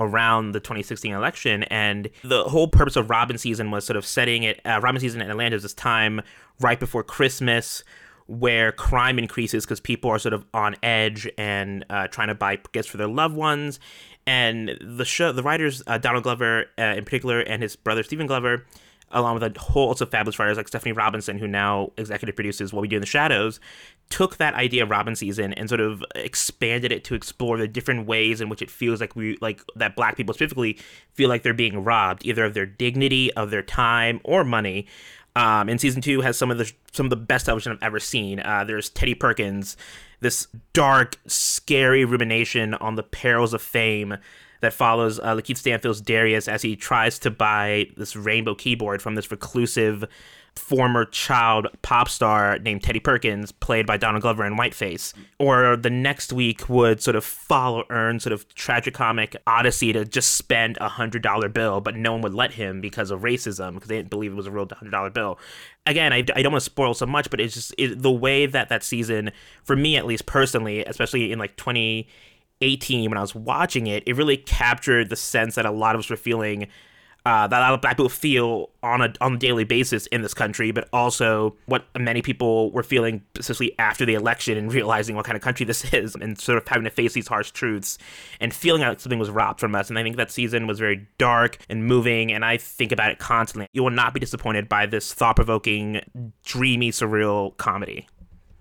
around 0.00 0.52
the 0.52 0.60
2016 0.60 1.12
election. 1.12 1.62
And 1.64 2.10
the 2.22 2.44
whole 2.44 2.68
purpose 2.68 2.96
of 2.96 3.10
Robbin' 3.10 3.38
season 3.38 3.70
was 3.70 3.84
sort 3.84 3.96
of 3.96 4.06
setting 4.06 4.42
it, 4.42 4.60
uh, 4.64 4.80
Robbin' 4.82 5.00
season 5.00 5.20
in 5.20 5.30
Atlanta 5.30 5.56
is 5.56 5.62
this 5.62 5.74
time 5.74 6.20
right 6.60 6.78
before 6.78 7.02
Christmas 7.02 7.84
where 8.26 8.72
crime 8.72 9.18
increases 9.18 9.64
because 9.64 9.80
people 9.80 10.10
are 10.10 10.18
sort 10.18 10.32
of 10.32 10.44
on 10.54 10.74
edge 10.82 11.28
and 11.36 11.84
uh, 11.90 12.08
trying 12.08 12.28
to 12.28 12.34
buy 12.34 12.58
gifts 12.72 12.88
for 12.88 12.96
their 12.96 13.08
loved 13.08 13.36
ones. 13.36 13.78
And 14.26 14.78
the 14.80 15.04
show, 15.04 15.32
the 15.32 15.42
writers, 15.42 15.82
uh, 15.86 15.98
Donald 15.98 16.24
Glover 16.24 16.66
uh, 16.78 16.82
in 16.96 17.04
particular, 17.04 17.40
and 17.40 17.62
his 17.62 17.76
brother 17.76 18.02
Stephen 18.02 18.26
Glover, 18.26 18.64
along 19.14 19.34
with 19.34 19.56
a 19.56 19.58
whole 19.58 19.88
host 19.88 20.02
of 20.02 20.10
fabulous 20.10 20.38
writers 20.38 20.56
like 20.56 20.68
Stephanie 20.68 20.92
Robinson, 20.92 21.38
who 21.38 21.46
now 21.48 21.92
executive 21.96 22.34
produces 22.34 22.72
What 22.72 22.82
We 22.82 22.88
Do 22.88 22.96
in 22.96 23.00
the 23.00 23.06
Shadows, 23.06 23.60
took 24.10 24.36
that 24.36 24.54
idea 24.54 24.82
of 24.82 24.90
Robbin' 24.90 25.16
season 25.16 25.54
and 25.54 25.68
sort 25.68 25.80
of 25.80 26.04
expanded 26.14 26.92
it 26.92 27.04
to 27.04 27.14
explore 27.14 27.56
the 27.56 27.68
different 27.68 28.06
ways 28.06 28.40
in 28.40 28.48
which 28.48 28.60
it 28.60 28.70
feels 28.70 29.00
like 29.00 29.16
we 29.16 29.38
like 29.40 29.62
that 29.76 29.96
black 29.96 30.16
people 30.16 30.34
specifically 30.34 30.78
feel 31.12 31.28
like 31.28 31.42
they're 31.42 31.54
being 31.54 31.82
robbed 31.82 32.26
either 32.26 32.44
of 32.44 32.54
their 32.54 32.66
dignity, 32.66 33.32
of 33.34 33.50
their 33.50 33.62
time, 33.62 34.20
or 34.24 34.44
money. 34.44 34.86
Um, 35.36 35.68
and 35.68 35.80
season 35.80 36.02
two 36.02 36.20
has 36.20 36.36
some 36.36 36.50
of 36.50 36.58
the 36.58 36.70
some 36.92 37.06
of 37.06 37.10
the 37.10 37.16
best 37.16 37.46
television 37.46 37.72
I've 37.72 37.82
ever 37.82 38.00
seen. 38.00 38.40
Uh, 38.40 38.64
there's 38.64 38.90
Teddy 38.90 39.14
Perkins, 39.14 39.76
this 40.20 40.48
dark, 40.72 41.18
scary 41.26 42.04
rumination 42.04 42.74
on 42.74 42.96
the 42.96 43.02
perils 43.02 43.54
of 43.54 43.62
fame 43.62 44.16
that 44.64 44.72
follows 44.72 45.20
uh, 45.20 45.34
Lakeith 45.34 45.58
Stanfield's 45.58 46.00
Darius 46.00 46.48
as 46.48 46.62
he 46.62 46.74
tries 46.74 47.18
to 47.20 47.30
buy 47.30 47.86
this 47.96 48.16
rainbow 48.16 48.54
keyboard 48.54 49.00
from 49.00 49.14
this 49.14 49.30
reclusive 49.30 50.04
former 50.56 51.04
child 51.04 51.66
pop 51.82 52.08
star 52.08 52.58
named 52.60 52.82
Teddy 52.82 53.00
Perkins, 53.00 53.52
played 53.52 53.86
by 53.86 53.96
Donald 53.96 54.22
Glover 54.22 54.44
in 54.46 54.56
Whiteface. 54.56 55.12
Or 55.38 55.76
the 55.76 55.90
next 55.90 56.32
week 56.32 56.68
would 56.68 57.02
sort 57.02 57.16
of 57.16 57.24
follow 57.24 57.84
Earn's 57.90 58.22
sort 58.22 58.32
of 58.32 58.48
tragicomic 58.54 59.36
odyssey 59.46 59.92
to 59.92 60.04
just 60.04 60.36
spend 60.36 60.78
a 60.80 60.88
hundred 60.88 61.22
dollar 61.22 61.48
bill, 61.48 61.80
but 61.80 61.96
no 61.96 62.12
one 62.12 62.22
would 62.22 62.34
let 62.34 62.52
him 62.52 62.80
because 62.80 63.10
of 63.10 63.20
racism, 63.22 63.74
because 63.74 63.88
they 63.88 63.96
didn't 63.96 64.10
believe 64.10 64.32
it 64.32 64.36
was 64.36 64.46
a 64.46 64.50
real 64.50 64.68
hundred 64.72 64.90
dollar 64.90 65.10
bill. 65.10 65.38
Again, 65.86 66.12
I, 66.12 66.18
I 66.18 66.42
don't 66.42 66.52
want 66.52 66.62
to 66.62 66.70
spoil 66.70 66.94
so 66.94 67.06
much, 67.06 67.28
but 67.30 67.40
it's 67.40 67.54
just 67.54 67.74
it, 67.76 68.00
the 68.00 68.12
way 68.12 68.46
that 68.46 68.68
that 68.68 68.82
season, 68.82 69.32
for 69.64 69.76
me 69.76 69.96
at 69.96 70.06
least 70.06 70.24
personally, 70.24 70.84
especially 70.84 71.32
in 71.32 71.38
like 71.38 71.56
2018 72.64 73.10
when 73.10 73.18
I 73.18 73.20
was 73.20 73.34
watching 73.34 73.86
it, 73.86 74.02
it 74.06 74.16
really 74.16 74.36
captured 74.36 75.10
the 75.10 75.16
sense 75.16 75.54
that 75.56 75.66
a 75.66 75.70
lot 75.70 75.94
of 75.94 76.00
us 76.00 76.10
were 76.10 76.16
feeling 76.16 76.68
uh, 77.26 77.46
that 77.46 77.58
a 77.58 77.64
lot 77.64 77.72
of 77.72 77.80
black 77.80 77.96
people 77.96 78.10
feel 78.10 78.68
on 78.82 79.00
a 79.00 79.12
on 79.22 79.34
a 79.34 79.38
daily 79.38 79.64
basis 79.64 80.06
in 80.08 80.20
this 80.20 80.34
country, 80.34 80.72
but 80.72 80.86
also 80.92 81.56
what 81.64 81.86
many 81.98 82.20
people 82.20 82.70
were 82.72 82.82
feeling, 82.82 83.22
especially 83.38 83.74
after 83.78 84.04
the 84.04 84.12
election 84.12 84.58
and 84.58 84.70
realizing 84.74 85.16
what 85.16 85.24
kind 85.24 85.34
of 85.34 85.42
country 85.42 85.64
this 85.64 85.90
is, 85.94 86.14
and 86.16 86.38
sort 86.38 86.58
of 86.58 86.68
having 86.68 86.84
to 86.84 86.90
face 86.90 87.14
these 87.14 87.26
harsh 87.26 87.50
truths 87.50 87.96
and 88.40 88.52
feeling 88.52 88.82
like 88.82 89.00
something 89.00 89.18
was 89.18 89.30
robbed 89.30 89.58
from 89.58 89.74
us. 89.74 89.88
And 89.88 89.98
I 89.98 90.02
think 90.02 90.18
that 90.18 90.30
season 90.30 90.66
was 90.66 90.78
very 90.78 91.08
dark 91.16 91.56
and 91.70 91.86
moving, 91.86 92.30
and 92.30 92.44
I 92.44 92.58
think 92.58 92.92
about 92.92 93.10
it 93.10 93.18
constantly. 93.18 93.68
You 93.72 93.82
will 93.82 93.90
not 93.90 94.12
be 94.12 94.20
disappointed 94.20 94.68
by 94.68 94.84
this 94.84 95.14
thought 95.14 95.36
provoking, 95.36 96.02
dreamy, 96.44 96.90
surreal 96.90 97.56
comedy 97.56 98.06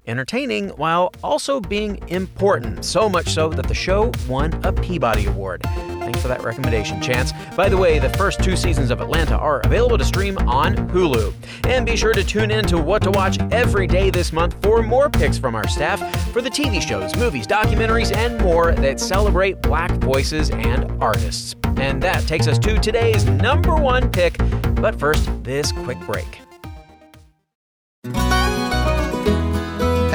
entertaining 0.08 0.70
while 0.70 1.14
also 1.24 1.60
being 1.60 1.98
important. 2.10 2.84
So 2.86 3.10
much 3.10 3.30
so 3.30 3.50
that 3.50 3.68
the 3.68 3.74
show 3.74 4.12
won 4.28 4.54
a 4.64 4.72
Peabody 4.74 5.26
Award. 5.26 5.62
Thanks 5.64 6.22
for 6.22 6.28
that 6.28 6.44
recommendation, 6.44 7.02
Chance. 7.02 7.32
By 7.56 7.70
the 7.70 7.78
way, 7.78 8.00
the 8.00 8.10
first 8.10 8.44
two 8.44 8.58
seasons 8.58 8.92
of 8.92 9.00
Atlanta 9.00 9.38
are 9.38 9.62
available 9.62 9.98
to 9.98 10.04
stream 10.04 10.38
on 10.40 10.76
Hulu. 10.90 11.34
And 11.66 11.86
be 11.86 11.96
sure 11.96 12.14
to 12.14 12.24
tune 12.24 12.52
in 12.52 12.66
to 12.66 12.78
What 12.78 13.02
to 13.04 13.12
Watch 13.12 13.40
every 13.52 13.88
day 13.88 14.10
this 14.10 14.34
month 14.34 14.62
for 14.62 14.84
more 14.84 15.10
picks 15.10 15.38
from 15.38 15.56
our 15.56 15.68
staff 15.68 16.00
for 16.32 16.42
the 16.42 16.50
TV 16.50 16.82
shows, 16.82 17.16
movies, 17.16 17.48
documentaries, 17.48 18.14
and 18.16 18.38
more 18.42 18.74
that 18.74 19.00
celebrate 19.00 19.62
black 19.62 19.92
voices 20.02 20.50
and 20.52 20.92
artists. 21.02 21.56
And 21.78 22.04
that 22.04 22.28
takes 22.28 22.48
us 22.48 22.60
to 22.60 22.78
today's 22.80 23.26
number 23.26 23.76
one 23.76 24.12
pick. 24.12 24.38
But 24.76 25.00
first, 25.00 25.30
this 25.44 25.72
quick 25.72 26.00
break. 26.02 26.42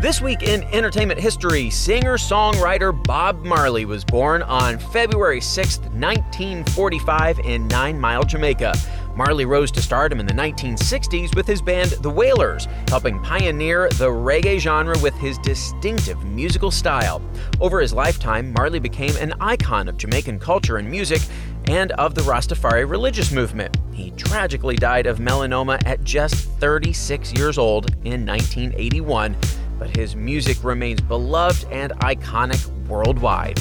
This 0.00 0.20
week 0.20 0.44
in 0.44 0.62
entertainment 0.72 1.18
history, 1.18 1.70
singer 1.70 2.18
songwriter 2.18 2.94
Bob 3.02 3.44
Marley 3.44 3.84
was 3.84 4.04
born 4.04 4.42
on 4.42 4.78
February 4.78 5.40
6, 5.40 5.78
1945, 5.78 7.40
in 7.40 7.66
Nine 7.66 7.98
Mile, 7.98 8.22
Jamaica. 8.22 8.74
Marley 9.16 9.44
rose 9.44 9.72
to 9.72 9.82
stardom 9.82 10.20
in 10.20 10.26
the 10.26 10.32
1960s 10.32 11.34
with 11.34 11.48
his 11.48 11.60
band 11.60 11.90
The 12.00 12.10
Wailers, 12.10 12.68
helping 12.86 13.20
pioneer 13.24 13.88
the 13.88 14.08
reggae 14.08 14.60
genre 14.60 14.96
with 15.00 15.14
his 15.14 15.36
distinctive 15.38 16.24
musical 16.24 16.70
style. 16.70 17.20
Over 17.60 17.80
his 17.80 17.92
lifetime, 17.92 18.52
Marley 18.52 18.78
became 18.78 19.16
an 19.16 19.34
icon 19.40 19.88
of 19.88 19.96
Jamaican 19.96 20.38
culture 20.38 20.76
and 20.76 20.88
music 20.88 21.22
and 21.66 21.90
of 21.92 22.14
the 22.14 22.22
Rastafari 22.22 22.88
religious 22.88 23.32
movement. 23.32 23.76
He 23.92 24.12
tragically 24.12 24.76
died 24.76 25.08
of 25.08 25.18
melanoma 25.18 25.84
at 25.84 26.04
just 26.04 26.36
36 26.36 27.32
years 27.32 27.58
old 27.58 27.90
in 28.04 28.24
1981 28.24 29.36
but 29.78 29.96
his 29.96 30.16
music 30.16 30.62
remains 30.62 31.00
beloved 31.00 31.66
and 31.70 31.92
iconic 32.00 32.66
worldwide. 32.88 33.58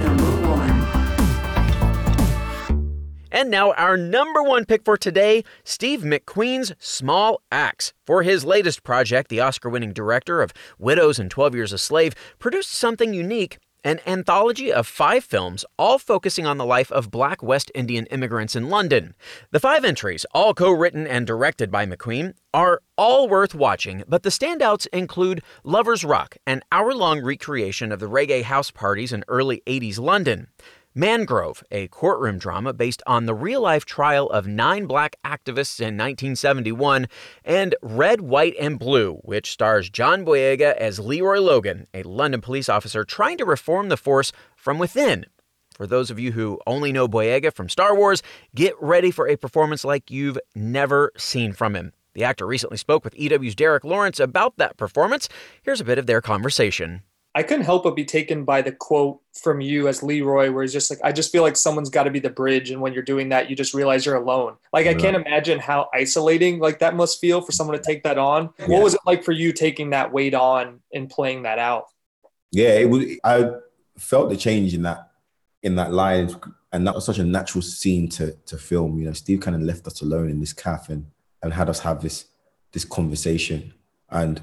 Number 0.00 0.48
one. 0.48 0.98
And 3.30 3.50
now, 3.50 3.72
our 3.72 3.96
number 3.96 4.42
one 4.42 4.64
pick 4.64 4.84
for 4.84 4.96
today 4.96 5.44
Steve 5.62 6.00
McQueen's 6.00 6.74
Small 6.78 7.42
Axe. 7.52 7.92
For 8.06 8.22
his 8.22 8.44
latest 8.44 8.82
project, 8.82 9.28
the 9.28 9.40
Oscar 9.40 9.68
winning 9.68 9.92
director 9.92 10.40
of 10.40 10.52
Widows 10.78 11.18
and 11.18 11.30
12 11.30 11.54
Years 11.54 11.72
a 11.72 11.78
Slave 11.78 12.14
produced 12.38 12.70
something 12.70 13.12
unique 13.12 13.58
an 13.88 14.00
anthology 14.06 14.70
of 14.70 14.86
five 14.86 15.24
films, 15.24 15.64
all 15.78 15.98
focusing 15.98 16.44
on 16.44 16.58
the 16.58 16.66
life 16.66 16.92
of 16.92 17.10
black 17.10 17.42
West 17.42 17.72
Indian 17.74 18.04
immigrants 18.06 18.54
in 18.54 18.68
London. 18.68 19.14
The 19.50 19.60
five 19.60 19.82
entries, 19.82 20.26
all 20.34 20.52
co 20.52 20.70
written 20.70 21.06
and 21.06 21.26
directed 21.26 21.70
by 21.70 21.86
McQueen, 21.86 22.34
are 22.52 22.82
all 22.98 23.30
worth 23.30 23.54
watching, 23.54 24.04
but 24.06 24.24
the 24.24 24.28
standouts 24.28 24.86
include 24.92 25.42
Lover's 25.64 26.04
Rock, 26.04 26.36
an 26.46 26.60
hour 26.70 26.92
long 26.92 27.24
recreation 27.24 27.90
of 27.90 27.98
the 27.98 28.10
reggae 28.10 28.42
house 28.42 28.70
parties 28.70 29.10
in 29.10 29.24
early 29.26 29.62
80s 29.66 29.98
London. 29.98 30.48
Mangrove, 30.98 31.62
a 31.70 31.86
courtroom 31.86 32.38
drama 32.38 32.72
based 32.72 33.04
on 33.06 33.26
the 33.26 33.34
real 33.34 33.60
life 33.60 33.84
trial 33.84 34.28
of 34.30 34.48
nine 34.48 34.86
black 34.86 35.14
activists 35.24 35.78
in 35.78 35.96
1971, 35.96 37.06
and 37.44 37.76
Red, 37.80 38.20
White, 38.20 38.56
and 38.58 38.80
Blue, 38.80 39.20
which 39.22 39.52
stars 39.52 39.90
John 39.90 40.24
Boyega 40.24 40.74
as 40.74 40.98
Leroy 40.98 41.38
Logan, 41.38 41.86
a 41.94 42.02
London 42.02 42.40
police 42.40 42.68
officer 42.68 43.04
trying 43.04 43.38
to 43.38 43.44
reform 43.44 43.90
the 43.90 43.96
force 43.96 44.32
from 44.56 44.80
within. 44.80 45.26
For 45.76 45.86
those 45.86 46.10
of 46.10 46.18
you 46.18 46.32
who 46.32 46.58
only 46.66 46.90
know 46.90 47.06
Boyega 47.06 47.54
from 47.54 47.68
Star 47.68 47.94
Wars, 47.94 48.20
get 48.56 48.74
ready 48.80 49.12
for 49.12 49.28
a 49.28 49.36
performance 49.36 49.84
like 49.84 50.10
you've 50.10 50.40
never 50.56 51.12
seen 51.16 51.52
from 51.52 51.76
him. 51.76 51.92
The 52.14 52.24
actor 52.24 52.44
recently 52.44 52.76
spoke 52.76 53.04
with 53.04 53.14
EW's 53.14 53.54
Derek 53.54 53.84
Lawrence 53.84 54.18
about 54.18 54.56
that 54.56 54.76
performance. 54.76 55.28
Here's 55.62 55.80
a 55.80 55.84
bit 55.84 55.98
of 55.98 56.06
their 56.06 56.20
conversation. 56.20 57.02
I 57.38 57.44
couldn't 57.44 57.66
help 57.66 57.84
but 57.84 57.94
be 57.94 58.04
taken 58.04 58.44
by 58.44 58.62
the 58.62 58.72
quote 58.72 59.20
from 59.32 59.60
you 59.60 59.86
as 59.86 60.02
Leroy, 60.02 60.50
where 60.50 60.64
he's 60.64 60.72
just 60.72 60.90
like, 60.90 60.98
I 61.04 61.12
just 61.12 61.30
feel 61.30 61.44
like 61.44 61.54
someone's 61.54 61.88
got 61.88 62.02
to 62.02 62.10
be 62.10 62.18
the 62.18 62.30
bridge. 62.30 62.72
And 62.72 62.80
when 62.80 62.92
you're 62.92 63.04
doing 63.04 63.28
that, 63.28 63.48
you 63.48 63.54
just 63.54 63.74
realize 63.74 64.04
you're 64.04 64.16
alone. 64.16 64.56
Like, 64.72 64.88
I 64.88 64.94
can't 64.94 65.14
imagine 65.14 65.60
how 65.60 65.88
isolating 65.94 66.58
like 66.58 66.80
that 66.80 66.96
must 66.96 67.20
feel 67.20 67.40
for 67.40 67.52
someone 67.52 67.78
to 67.78 67.82
take 67.82 68.02
that 68.02 68.18
on. 68.18 68.50
Yeah. 68.58 68.66
What 68.66 68.82
was 68.82 68.94
it 68.94 69.02
like 69.06 69.22
for 69.22 69.30
you 69.30 69.52
taking 69.52 69.90
that 69.90 70.12
weight 70.12 70.34
on 70.34 70.80
and 70.92 71.08
playing 71.08 71.44
that 71.44 71.60
out? 71.60 71.84
Yeah, 72.50 72.70
it 72.70 72.90
was, 72.90 73.04
I 73.22 73.52
felt 73.96 74.30
the 74.30 74.36
change 74.36 74.74
in 74.74 74.82
that, 74.82 75.08
in 75.62 75.76
that 75.76 75.92
line. 75.92 76.34
And 76.72 76.84
that 76.88 76.96
was 76.96 77.06
such 77.06 77.20
a 77.20 77.24
natural 77.24 77.62
scene 77.62 78.08
to, 78.08 78.32
to 78.46 78.58
film. 78.58 78.98
You 78.98 79.04
know, 79.04 79.12
Steve 79.12 79.38
kind 79.38 79.54
of 79.54 79.62
left 79.62 79.86
us 79.86 80.02
alone 80.02 80.28
in 80.28 80.40
this 80.40 80.52
cafe 80.52 80.94
and, 80.94 81.06
and 81.44 81.52
had 81.52 81.70
us 81.70 81.78
have 81.78 82.02
this, 82.02 82.24
this 82.72 82.84
conversation. 82.84 83.74
And 84.10 84.42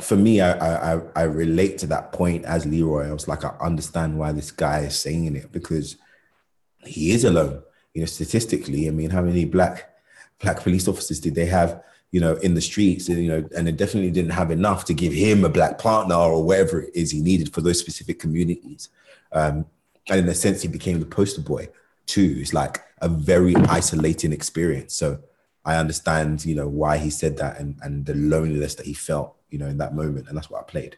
for 0.00 0.16
me, 0.16 0.40
I, 0.40 0.94
I 0.94 1.00
I 1.14 1.22
relate 1.22 1.78
to 1.78 1.86
that 1.88 2.12
point 2.12 2.44
as 2.44 2.66
Leroy. 2.66 3.08
I 3.08 3.12
was 3.12 3.28
like, 3.28 3.44
I 3.44 3.54
understand 3.60 4.18
why 4.18 4.32
this 4.32 4.50
guy 4.50 4.80
is 4.80 4.98
saying 4.98 5.36
it 5.36 5.52
because 5.52 5.96
he 6.84 7.12
is 7.12 7.24
alone. 7.24 7.62
You 7.94 8.02
know, 8.02 8.06
statistically, 8.06 8.88
I 8.88 8.90
mean, 8.90 9.10
how 9.10 9.22
many 9.22 9.44
black 9.44 9.90
black 10.40 10.60
police 10.60 10.86
officers 10.86 11.20
did 11.20 11.34
they 11.34 11.46
have? 11.46 11.82
You 12.12 12.20
know, 12.20 12.36
in 12.36 12.54
the 12.54 12.60
streets, 12.60 13.08
and 13.08 13.22
you 13.22 13.28
know, 13.28 13.48
and 13.56 13.66
they 13.66 13.72
definitely 13.72 14.10
didn't 14.10 14.30
have 14.30 14.50
enough 14.50 14.84
to 14.86 14.94
give 14.94 15.12
him 15.12 15.44
a 15.44 15.48
black 15.48 15.78
partner 15.78 16.14
or 16.14 16.42
whatever 16.42 16.82
it 16.82 16.94
is 16.94 17.10
he 17.10 17.20
needed 17.20 17.52
for 17.52 17.62
those 17.62 17.80
specific 17.80 18.18
communities. 18.18 18.90
Um, 19.32 19.66
and 20.08 20.20
in 20.20 20.28
a 20.28 20.34
sense, 20.34 20.62
he 20.62 20.68
became 20.68 21.00
the 21.00 21.06
poster 21.06 21.40
boy 21.40 21.68
too. 22.06 22.36
It's 22.38 22.54
like 22.54 22.80
a 23.00 23.08
very 23.08 23.56
isolating 23.56 24.32
experience. 24.32 24.94
So 24.94 25.18
I 25.66 25.76
understand, 25.76 26.46
you 26.46 26.54
know, 26.54 26.68
why 26.68 26.96
he 26.96 27.10
said 27.10 27.36
that 27.36 27.60
and 27.60 27.76
and 27.82 28.06
the 28.06 28.14
loneliness 28.14 28.76
that 28.76 28.86
he 28.86 28.94
felt 28.94 29.36
you 29.50 29.58
know, 29.58 29.66
in 29.66 29.78
that 29.78 29.94
moment. 29.94 30.28
And 30.28 30.36
that's 30.36 30.50
what 30.50 30.60
I 30.60 30.64
played. 30.64 30.96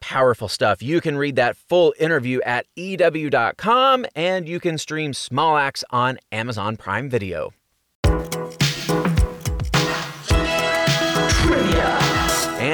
Powerful 0.00 0.48
stuff. 0.48 0.82
You 0.82 1.00
can 1.00 1.16
read 1.16 1.36
that 1.36 1.56
full 1.56 1.94
interview 1.98 2.40
at 2.44 2.66
EW.com 2.76 4.06
and 4.16 4.48
you 4.48 4.58
can 4.58 4.78
stream 4.78 5.14
Small 5.14 5.56
Axe 5.56 5.84
on 5.90 6.18
Amazon 6.32 6.76
Prime 6.76 7.08
Video. 7.08 7.52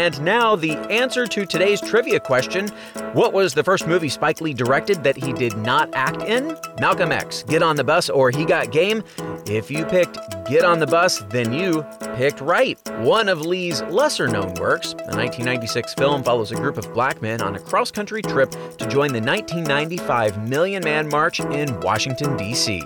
And 0.09 0.23
now, 0.23 0.57
the 0.57 0.73
answer 0.91 1.27
to 1.27 1.45
today's 1.45 1.83
trivia 1.83 2.19
question 2.19 2.69
What 3.13 3.35
was 3.35 3.53
the 3.53 3.63
first 3.63 3.87
movie 3.87 4.09
Spike 4.09 4.41
Lee 4.41 4.55
directed 4.55 5.05
that 5.05 5.19
he 5.19 5.35
did 5.35 5.55
not 5.59 5.91
act 5.93 6.23
in? 6.23 6.57
Malcolm 6.81 7.13
X, 7.13 7.43
Get 7.43 7.63
on 7.63 7.77
the 7.77 7.85
Bus, 7.85 8.09
or 8.09 8.31
He 8.31 8.47
Got 8.47 8.73
Game? 8.73 9.05
If 9.45 9.71
you 9.71 9.85
picked 9.85 10.17
Get 10.47 10.65
on 10.65 10.79
the 10.79 10.87
Bus, 10.87 11.19
then 11.29 11.53
you 11.53 11.85
picked 12.17 12.41
right. 12.41 12.81
One 13.01 13.29
of 13.29 13.43
Lee's 13.43 13.83
lesser 13.83 14.29
known 14.29 14.55
works, 14.55 14.95
the 14.95 15.15
1996 15.15 15.93
film 15.93 16.23
follows 16.23 16.53
a 16.53 16.55
group 16.55 16.79
of 16.79 16.91
black 16.95 17.21
men 17.21 17.43
on 17.43 17.57
a 17.57 17.61
cross 17.61 17.91
country 17.91 18.23
trip 18.23 18.51
to 18.51 18.89
join 18.89 19.13
the 19.13 19.21
1995 19.21 20.49
Million 20.49 20.83
Man 20.83 21.07
March 21.11 21.39
in 21.39 21.79
Washington, 21.81 22.35
D.C. 22.39 22.81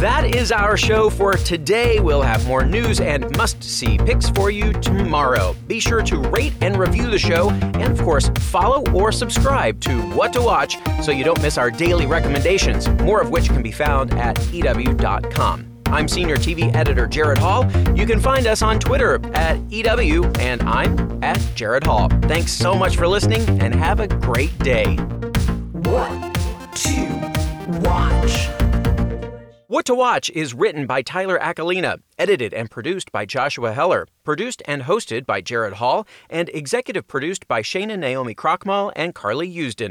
That 0.00 0.34
is 0.34 0.50
our 0.50 0.78
show 0.78 1.10
for 1.10 1.34
today. 1.34 2.00
We'll 2.00 2.22
have 2.22 2.46
more 2.46 2.64
news 2.64 3.00
and 3.00 3.36
must 3.36 3.62
see 3.62 3.98
picks 3.98 4.30
for 4.30 4.50
you 4.50 4.72
tomorrow. 4.72 5.54
Be 5.66 5.78
sure 5.78 6.00
to 6.00 6.16
rate 6.16 6.54
and 6.62 6.78
review 6.78 7.10
the 7.10 7.18
show, 7.18 7.50
and 7.50 7.82
of 7.82 8.00
course, 8.00 8.30
follow 8.38 8.90
or 8.92 9.12
subscribe 9.12 9.78
to 9.82 10.00
What 10.12 10.32
to 10.32 10.40
Watch 10.40 10.78
so 11.02 11.12
you 11.12 11.22
don't 11.22 11.42
miss 11.42 11.58
our 11.58 11.70
daily 11.70 12.06
recommendations, 12.06 12.88
more 13.02 13.20
of 13.20 13.28
which 13.28 13.48
can 13.48 13.60
be 13.60 13.70
found 13.70 14.14
at 14.14 14.38
EW.com. 14.50 15.66
I'm 15.88 16.08
Senior 16.08 16.38
TV 16.38 16.74
Editor 16.74 17.06
Jared 17.06 17.36
Hall. 17.36 17.70
You 17.94 18.06
can 18.06 18.20
find 18.20 18.46
us 18.46 18.62
on 18.62 18.80
Twitter 18.80 19.20
at 19.34 19.58
EW, 19.70 20.24
and 20.38 20.62
I'm 20.62 21.22
at 21.22 21.38
Jared 21.54 21.84
Hall. 21.84 22.08
Thanks 22.22 22.52
so 22.52 22.74
much 22.74 22.96
for 22.96 23.06
listening, 23.06 23.46
and 23.60 23.74
have 23.74 24.00
a 24.00 24.08
great 24.08 24.58
day. 24.60 24.96
What 25.72 26.34
to 26.74 27.80
watch? 27.82 28.59
What 29.70 29.84
to 29.84 29.94
Watch 29.94 30.30
is 30.30 30.52
written 30.52 30.88
by 30.88 31.02
Tyler 31.02 31.38
Aquilina, 31.40 32.00
edited 32.18 32.52
and 32.52 32.68
produced 32.68 33.12
by 33.12 33.24
Joshua 33.24 33.72
Heller, 33.72 34.08
produced 34.24 34.64
and 34.66 34.82
hosted 34.82 35.26
by 35.26 35.40
Jared 35.40 35.74
Hall, 35.74 36.08
and 36.28 36.48
executive 36.48 37.06
produced 37.06 37.46
by 37.46 37.62
Shana 37.62 37.96
Naomi 37.96 38.34
Krochmal 38.34 38.90
and 38.96 39.14
Carly 39.14 39.48
Usden. 39.48 39.88